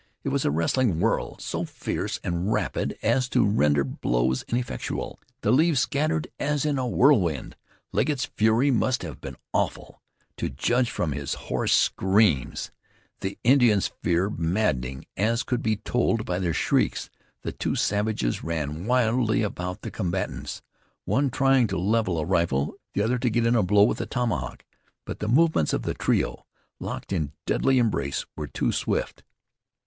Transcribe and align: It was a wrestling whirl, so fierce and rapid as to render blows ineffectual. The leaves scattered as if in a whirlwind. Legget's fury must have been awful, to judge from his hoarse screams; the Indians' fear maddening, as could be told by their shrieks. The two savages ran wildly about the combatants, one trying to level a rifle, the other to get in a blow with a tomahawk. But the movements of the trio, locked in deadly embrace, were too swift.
It 0.23 0.29
was 0.29 0.45
a 0.45 0.49
wrestling 0.49 0.99
whirl, 0.99 1.37
so 1.37 1.63
fierce 1.63 2.19
and 2.23 2.51
rapid 2.51 2.97
as 3.03 3.29
to 3.29 3.45
render 3.45 3.83
blows 3.83 4.41
ineffectual. 4.47 5.19
The 5.41 5.51
leaves 5.51 5.81
scattered 5.81 6.27
as 6.39 6.65
if 6.65 6.71
in 6.71 6.77
a 6.79 6.87
whirlwind. 6.87 7.55
Legget's 7.91 8.25
fury 8.25 8.71
must 8.71 9.03
have 9.03 9.21
been 9.21 9.37
awful, 9.53 10.01
to 10.37 10.49
judge 10.49 10.89
from 10.89 11.11
his 11.11 11.35
hoarse 11.35 11.71
screams; 11.73 12.71
the 13.19 13.37
Indians' 13.43 13.91
fear 14.01 14.31
maddening, 14.31 15.05
as 15.17 15.43
could 15.43 15.61
be 15.61 15.75
told 15.75 16.25
by 16.25 16.39
their 16.39 16.51
shrieks. 16.51 17.11
The 17.43 17.51
two 17.51 17.75
savages 17.75 18.43
ran 18.43 18.87
wildly 18.87 19.43
about 19.43 19.81
the 19.83 19.91
combatants, 19.91 20.63
one 21.05 21.29
trying 21.29 21.67
to 21.67 21.77
level 21.77 22.17
a 22.17 22.25
rifle, 22.25 22.73
the 22.95 23.03
other 23.03 23.19
to 23.19 23.29
get 23.29 23.45
in 23.45 23.55
a 23.55 23.61
blow 23.61 23.83
with 23.83 24.01
a 24.01 24.07
tomahawk. 24.07 24.65
But 25.05 25.19
the 25.19 25.27
movements 25.27 25.73
of 25.73 25.83
the 25.83 25.93
trio, 25.93 26.47
locked 26.79 27.13
in 27.13 27.33
deadly 27.45 27.77
embrace, 27.77 28.25
were 28.35 28.47
too 28.47 28.71
swift. 28.71 29.21